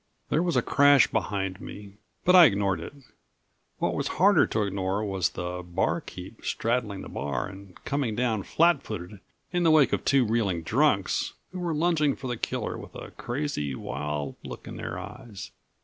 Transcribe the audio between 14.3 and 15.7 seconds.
look in their eyes.